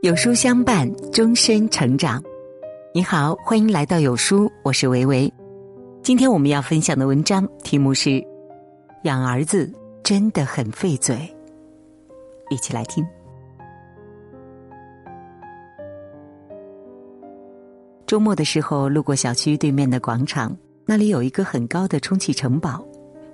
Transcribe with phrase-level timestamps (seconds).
[0.00, 2.22] 有书相伴，终身成长。
[2.94, 5.32] 你好，欢迎来到有书，我是维维。
[6.04, 8.24] 今天我们要分享的文章题目是：
[9.02, 9.68] 养儿子
[10.04, 11.18] 真的很费嘴。
[12.48, 13.04] 一起来听。
[18.06, 20.56] 周末的时候，路过小区对面的广场，
[20.86, 22.86] 那里有一个很高的充气城堡，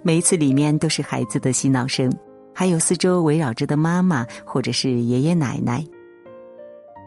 [0.00, 2.08] 每一次里面都是孩子的嬉闹声，
[2.54, 5.84] 还有四周围绕着的妈妈或者是爷爷奶奶。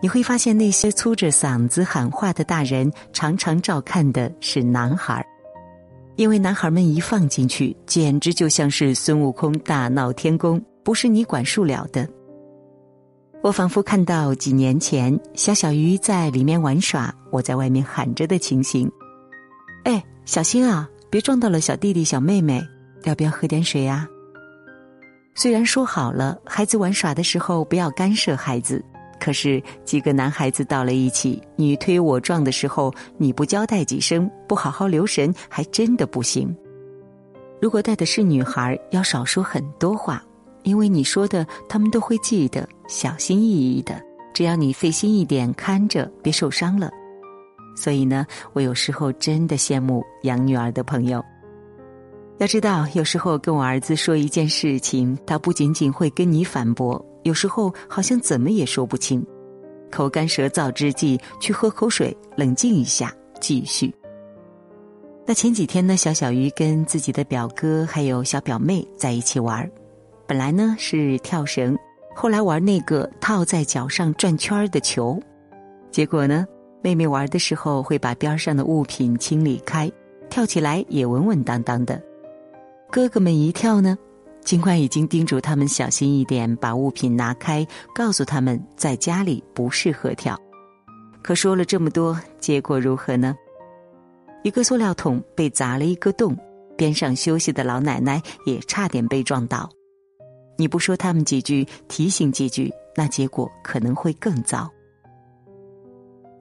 [0.00, 5.26] 你会发现，那些粗着嗓子喊话的大人，常常照看的是男孩儿，
[6.16, 12.06] 因为男孩们一放进去，简直就像是孙悟空大闹天宫，不是你管束了的。
[13.42, 18.90] 我仿佛看到几年前小小鱼在里面玩耍，我在外面喊着的情形。
[19.84, 22.62] 哎，小心啊，别撞到了小弟弟小妹妹，
[23.04, 24.06] 要不要喝点水啊？
[25.34, 28.84] 虽然说好了，孩子玩耍的时候不要干涉孩子。
[29.24, 36.54] 可是几个男孩子到了一起，你推我撞的时候，你不交代几声，不好好留神，还真的不行。
[37.58, 40.22] 如果带的是女孩，要少说很多话，
[40.62, 43.98] 因为你说的他们都会记得，小心翼翼的。
[44.34, 46.90] 只要你费心一点看着，别受伤了。
[47.74, 51.24] 所以呢，我有时候真的羡慕养女儿的朋友。
[52.36, 57.02] 要知道，有时候跟我儿子说一件事情，他不仅仅会跟你反驳。
[57.24, 59.26] 有时候好像怎么也说不清，
[59.90, 63.92] 口干舌燥之际，去喝口水，冷静一下，继续。
[65.26, 69.68] 那前几天呢，小小鱼跟自己的表哥还有小表妹在一起玩
[70.26, 71.76] 本来呢是跳绳，
[72.14, 75.18] 后来玩那个套在脚上转圈的球，
[75.90, 76.46] 结果呢，
[76.82, 79.90] 妹妹玩的时候会把边上的物品清理开，
[80.28, 82.02] 跳起来也稳稳当当的，
[82.90, 83.96] 哥哥们一跳呢。
[84.44, 90.38] 尽管已经叮嘱他们小心一点，把物品拿开，告诉他们在家里不适合跳，
[91.22, 93.34] 可说了这么多，结果如何呢？
[94.42, 96.36] 一个塑料桶被砸了一个洞，
[96.76, 99.68] 边上休息的老奶奶也差点被撞倒。
[100.58, 104.70] 你不说他们几句，提醒几句，那结果可能会更糟。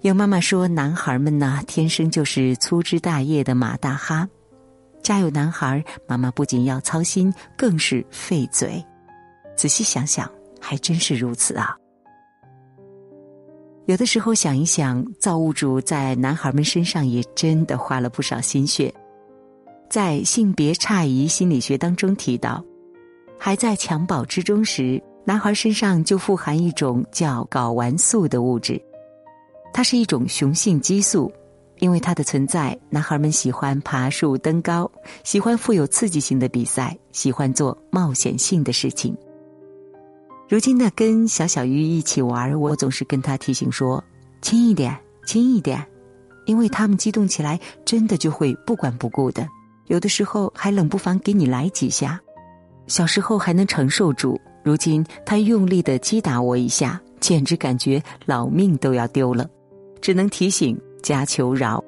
[0.00, 4.28] 有妈妈说，男孩们呢，天生就是粗枝大叶的马大哈。
[5.02, 8.82] 家有男孩，妈妈不仅要操心，更是费嘴。
[9.56, 10.30] 仔细想想，
[10.60, 11.76] 还真是如此啊。
[13.86, 18.92] 有的时候想一想，造物主在男孩们身上也真的花了不少心血。
[19.90, 22.64] 在性别差异心理学当中提到，
[23.38, 28.80] 还在襁褓之中时，男孩身上就富含一种叫睾丸素的物质，
[29.72, 31.30] 它是一种雄性激素。
[31.82, 34.88] 因为它的存在，男孩们喜欢爬树、登高，
[35.24, 39.16] 喜欢富有刺激性的比赛，喜欢做冒险性的事情。
[40.48, 44.02] 如今呢，跟小小鱼一起玩，我总是跟他提醒说
[44.40, 45.84] ：“轻一点，轻一点。”
[46.46, 49.44] 因为他们激动起来，真的就会不管不顾的，
[49.88, 52.20] 有的时候还冷不防给你来几下。
[52.86, 59.50] 小时候还能承受住，如今他用力的击打我一下，简直感觉老命都要丢了，
[60.00, 60.80] 只能提醒。
[61.02, 61.82] 加求饶。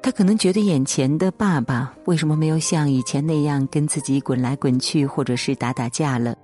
[0.00, 6.36] 他可能觉得眼前的爸爸为什么没有像以前那样跟自己滚来滚去，或者是打打架了？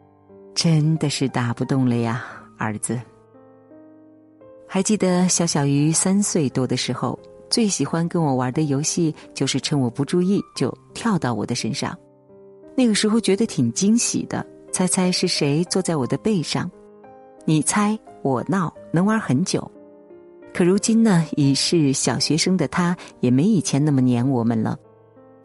[0.54, 2.24] 真的是打不动了呀，
[2.58, 3.00] 儿子。
[4.66, 11.96] 还记得小小鱼三岁多的时候，最喜欢跟我玩的游戏就是趁我不注意就跳到我的身上。
[12.76, 16.68] 那个时候觉得挺惊喜的，猜猜是谁坐在我的背上？
[17.44, 19.70] 你猜，我闹，能玩很久。
[20.54, 24.78] 可如今呢，已是小学生的他，也没以前那么黏我们了。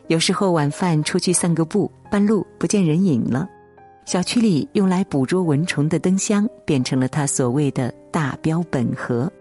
[0.06, 3.50] 有时候晚饭出去散个步，半路不见人影了，
[4.06, 9.32] 小区里用来捕捉蚊虫的灯箱变成了他所谓的大标本盒。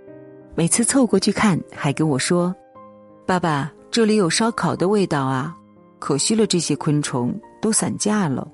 [0.55, 2.55] 每次凑过去看，还跟我说
[3.27, 5.55] ：“爸爸，这里有烧烤的味道啊！
[5.99, 8.49] 可惜了，这些昆虫都散架了。”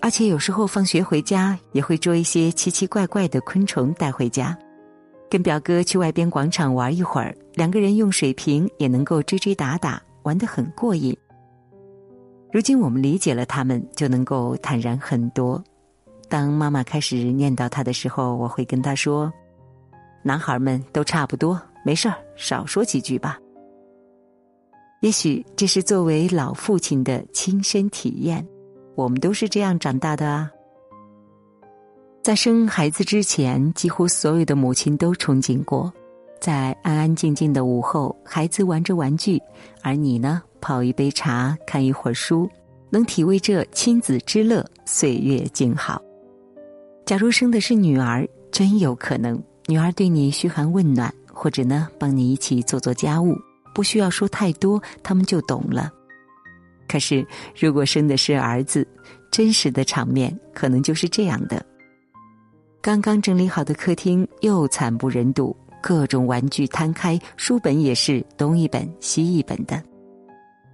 [0.00, 4.56] 而且有时候放学回家，也会捉一些奇奇怪怪的昆虫带回家。
[5.30, 11.16] 跟表哥去外边广场玩一会儿，两个人用水瓶也能够追追打打，玩得很过瘾。
[12.50, 15.62] 如今我们理解了他们，就能够坦然很多。
[16.30, 19.30] 当妈妈开始念叨他的时候，我会跟他说
[20.24, 23.38] ：“男孩们都差不多，没事儿，少说几句吧。”
[25.00, 28.46] 也许这是作为老父亲的亲身体验，
[28.94, 30.50] 我们都是这样长大的啊。
[32.28, 35.90] 在生孩子之前，几乎所有的母亲都憧憬过，
[36.38, 39.40] 在安安静静的午后，孩子玩着玩具，
[39.80, 42.46] 而你呢，泡一杯茶，看一会儿书，
[42.90, 46.02] 能体味这亲子之乐，岁月静好。
[47.06, 53.34] 假如生的是女儿，真有可能女儿对你嘘寒问暖，或者呢帮你一起做做家务，
[53.74, 55.90] 不需要说太多，他们就懂了。
[56.86, 57.26] 可是
[57.58, 58.86] 如果生的是儿子，
[59.32, 61.64] 真实的场面可能就是这样的：
[62.88, 69.82] 刚刚整理好的客厅又惨不忍睹，各种玩具摊开，书本也是东一本西一本的。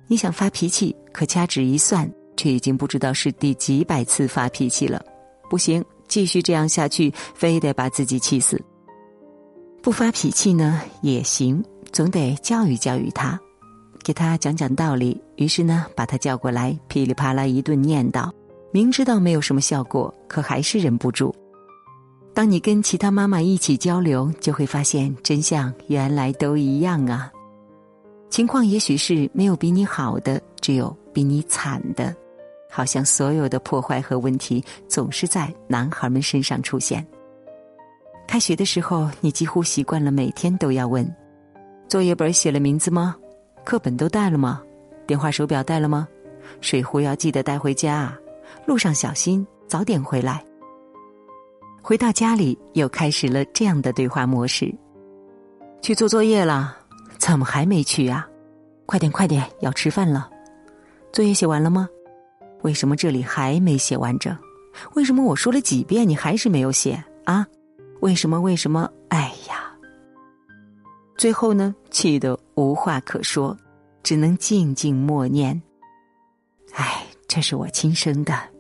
[0.06, 5.05] 你想发脾气，可掐指一算，却已经不知道是第几百次发脾气了。
[5.50, 8.62] 不行，继续这样下去，非得把自己气死。
[9.82, 13.37] 不发脾气呢也行，总得教育教育他，
[14.05, 15.20] 给他讲讲道理。
[15.34, 18.31] 于是呢，把他叫过来，噼里啪啦一顿念叨。
[18.70, 21.34] 明知道没有什么效果，可还是忍不住。
[22.35, 27.31] 当你跟其他妈妈一起交流，就会发现真相原来都一样啊。
[28.29, 32.13] 情况也许是没有比你好的，只有比你惨的，
[32.69, 37.07] 好像所有的破坏和问题总是在男孩们身上出现。
[38.27, 41.09] 开学的时候，你几乎习惯了每天都要问：
[41.89, 43.15] 作业本写了名字吗？
[43.63, 44.61] 课本都带了吗？
[45.07, 46.09] 电话手表带了吗？
[46.61, 48.19] 水壶要记得带回家啊！
[48.67, 50.45] 路上小心，早点回来。
[51.87, 54.75] 回到家里，又开始了这样的对话模式：
[55.83, 56.75] 去做作业了。
[57.19, 58.27] 怎么还没去啊？
[58.87, 60.31] 快点快点，要吃饭了。
[61.13, 61.87] 作业写完了吗？
[62.63, 64.35] 为什么这里还没写完整？
[64.95, 67.47] 为什么我说了几遍你还是没有写啊？
[68.01, 68.91] 为什么为什么？
[69.11, 69.71] 哎呀！
[71.19, 73.55] 最后呢，气得无话可说，
[74.03, 75.61] 只能静静默念。
[76.73, 78.54] 哎，这是我亲生的。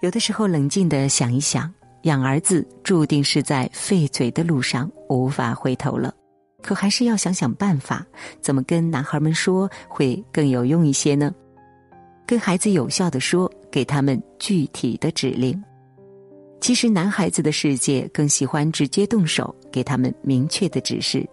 [0.00, 1.72] 有的时候冷静的想一想，
[2.02, 6.14] 养儿子注定是在废嘴的路上，无法回头了。
[6.62, 8.06] 可还是要想想办法，
[8.40, 11.34] 怎么跟男孩们说会更有用一些呢？
[12.26, 15.60] 跟孩子有效的说，给他们具体的指令。
[16.60, 21.28] 其实男孩子的世界更喜欢直接动手，给他们明确的指示。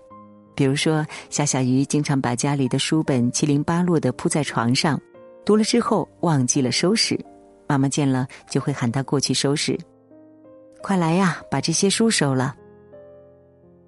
[0.56, 5.00] 比如说，夏小鱼经常把家里的书本七零八落的铺在床上，
[5.44, 7.19] 读了之后忘记了收拾，
[7.67, 9.77] 妈妈见了就会喊他过去收拾。
[10.81, 12.56] 快来呀，把这些书收了。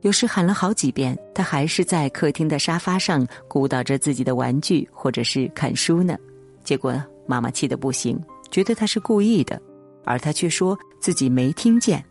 [0.02, 6.16] 有时喊了好几遍，他还是在客厅的沙发上鼓捣着自己的玩具，或者是看书呢。
[6.64, 6.94] 结果
[7.26, 8.20] 妈妈气得不行，
[8.52, 9.62] 觉得他是故意的，
[10.06, 12.04] 而他却说自己没听见。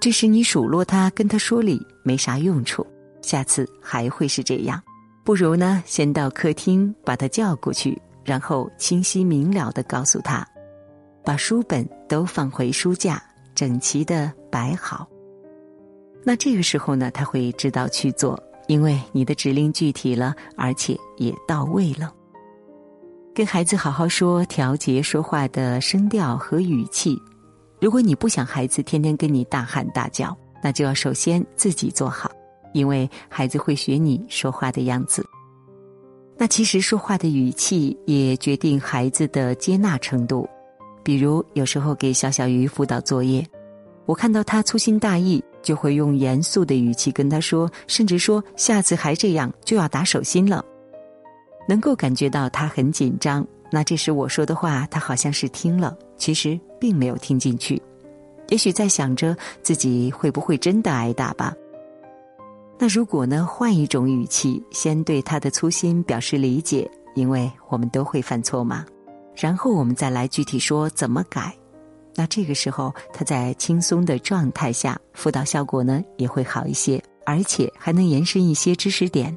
[0.00, 2.86] 这时你数落他，跟他说理没啥用处，
[3.22, 4.82] 下次还会是这样。
[5.24, 10.46] 不如呢，先到客厅把他叫过去，然后清晰明了的告诉他，
[11.28, 13.22] 把书本都放回书架，
[13.54, 15.06] 整齐的摆好。
[16.24, 22.10] 那这个时候呢，他会知道去做，因为你的指令具体了，而且也到位了。
[23.34, 27.20] 跟孩子好好说，调节说话的声调和语气。
[27.78, 32.30] 如果你不想孩子天天跟你大喊大叫，那就要首先自己做好，
[32.72, 35.22] 因为孩子会学你说话的样子。
[36.38, 40.48] 那其实说话的语气也决定孩子的接纳程度。
[41.08, 43.42] 比如有时候给小小鱼辅导作业，
[44.04, 45.42] 我看到他粗心大意。
[45.62, 50.62] 就会用严肃的语气跟他说，甚至说下次还这样就要打手心了。
[51.66, 57.80] 能够感觉到他很紧张，那这时我说的话他好像是听了，其实并没有听进去，
[58.50, 61.54] 也许在想着自己会不会真的挨打吧。
[62.78, 68.84] 那如果呢，换一种语气，先对他的粗心表示理解，因为我们都会犯错嘛，
[69.40, 71.56] 然后我们再来具体说怎么改。
[72.16, 79.36] 那这个时候，他在轻松的状态下，辅导效果呢也会好一些，而且还能延伸一些知识点。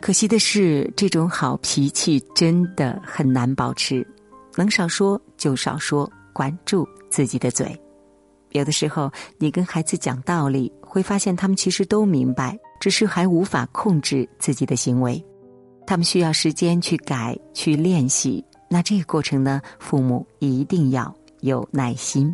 [0.00, 4.06] 可惜的是，这种好脾气真的很难保持，
[4.56, 7.78] 能少说就少说，管住自己的嘴。
[8.52, 15.22] 有的时候，你跟孩子讲道理，会发现他们其实都明白，只是还无法控制自己的行为。
[15.86, 18.42] 他们需要时间去改、去练习。
[18.72, 21.14] 那这个过程呢，父母一定要。
[21.42, 22.32] 有耐心。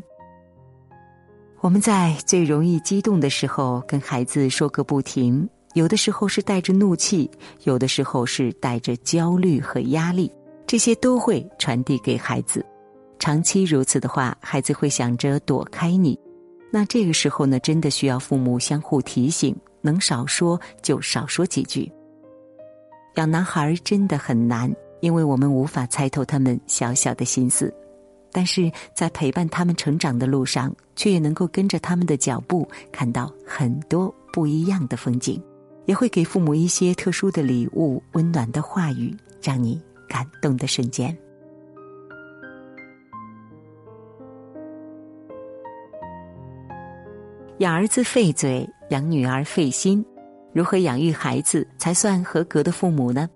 [1.62, 7.30] 我们在最容易激动的时候跟孩子说个不停，有的时候是带着怒气，
[7.64, 10.30] 有的时候是带着焦虑和压力，
[10.66, 12.62] 这些都会传递给孩子。
[13.18, 16.18] 长期如此的话，孩子会想着躲开你。
[16.70, 21.90] 那这个时候呢，真的需要父母相互提醒，能少说就少说几句。
[23.14, 27.72] 养男孩真的很难，因为我们无法猜透他们小小的心思。
[28.30, 35.42] 但是在陪伴他们成长的路上，却也能够跟着他们的脚步，看到很多不一样的风景，
[35.86, 41.16] 也会给父母一些特殊的礼物、温暖的话语，让你感动的瞬间。
[47.60, 50.04] 养儿子费嘴，养女儿费心，
[50.52, 53.28] 如何养育孩子才算合格的父母呢？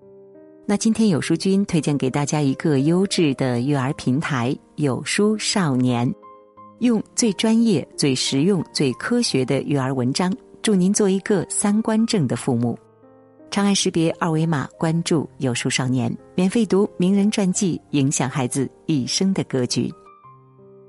[0.65, 6.09] 那今天有书君推荐给大家一个优质的育儿平台——有书少年，
[6.79, 12.79] 用最专业、最实用、最科学的育儿文章，助您做一个三观正的父母。
[13.51, 19.93] 长按识别二维码关注有书少年，免费读名人传记，影响孩子一生的格局。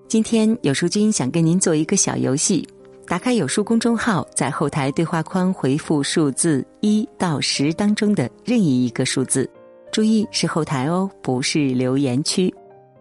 [0.06, 2.64] 今天有书君想跟您做一个小游戏。
[3.06, 9.50] 打开有书公众号，在后台对话框回复数字一到十当中的任意一个数字，
[9.94, 12.52] 注意是后台哦，不是留言区，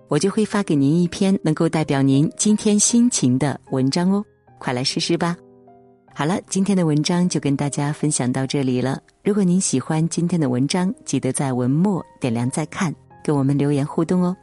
[0.09, 4.23] 我就会发给您一篇能够代表您今天心情的文章哦，
[4.59, 5.35] 快来试试吧。
[6.13, 9.01] 好了，今天的文章就跟大家分享到这里了。
[9.23, 14.37] 如果您喜欢今天的文章，记得在文末点亮再看，跟我们留言互动哦。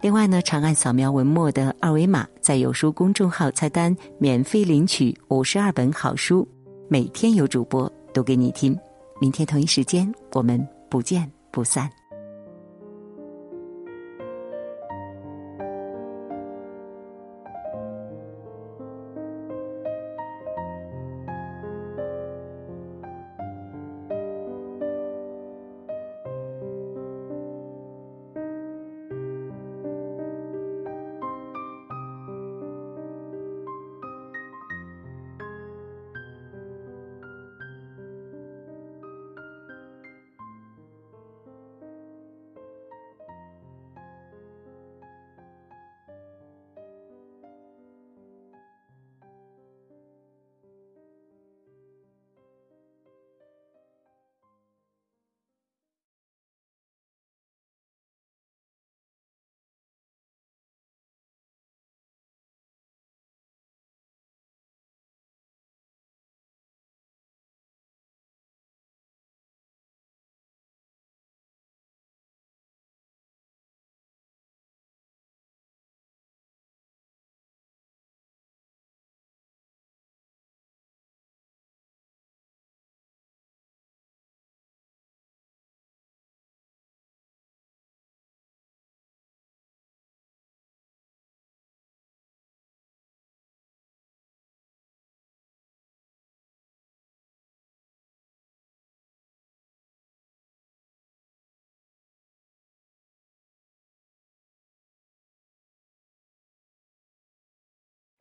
[0.00, 6.48] 另外呢，长按扫描文末的二维码，在有书公众号菜单免费领取五十二本好书，
[6.88, 8.74] 每天有主播读给你听。
[9.20, 11.99] 明天同一时间，我们不见不散。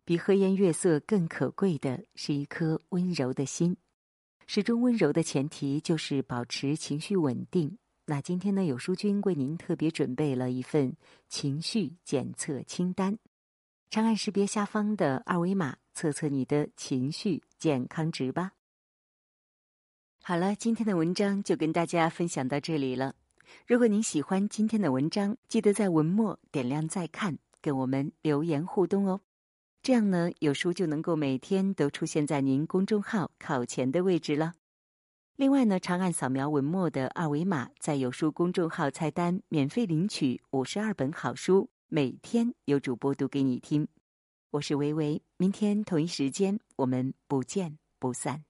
[0.10, 3.78] 比和颜悦色更可贵的是一颗温柔的心。
[4.48, 7.78] 始终温柔的前提就是保持情绪稳定。
[8.08, 10.98] 那今天呢，有书君为您特别准备了一份
[11.28, 13.20] 情绪检测清单，
[13.92, 18.54] 长按识别下方的二维码，测测你的情绪健康值吧。
[20.24, 23.14] 好了，今天的文章就跟大家分享到这里了。
[23.68, 29.22] 如果您喜欢今天的文章，记得在文末点亮再看，跟我们留言互动哦。
[29.90, 34.54] 这样呢，有书就能够每天都出现在您公众号考前的位置了。
[35.36, 43.88] 另外呢，长按扫描文末的二维码，在有书公众号菜单免费领取五十二本好书，每天有主播读给你听。
[44.52, 48.44] 我是维维，明天同一时间我们不见不散。